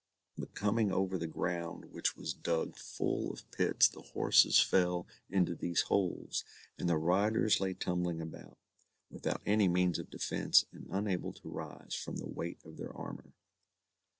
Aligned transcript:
But 0.35 0.55
coming 0.55 0.91
over 0.91 1.19
the 1.19 1.27
ground 1.27 1.91
which 1.91 2.17
was 2.17 2.33
dug 2.33 2.75
full 2.75 3.31
of 3.31 3.51
pits 3.51 3.87
the 3.87 4.01
horses 4.01 4.59
fell 4.59 5.05
into 5.29 5.53
these 5.53 5.81
holes 5.81 6.43
and 6.79 6.89
the 6.89 6.97
riders 6.97 7.59
lay 7.59 7.75
tumbling 7.75 8.19
about, 8.19 8.57
without 9.11 9.43
any 9.45 9.67
means 9.67 9.99
of 9.99 10.09
defence, 10.09 10.65
and 10.71 10.87
unable 10.89 11.33
to 11.33 11.47
rise, 11.49 11.93
from 11.93 12.15
the 12.17 12.27
weight 12.27 12.57
of 12.65 12.77
their 12.77 12.97
armour. 12.97 13.35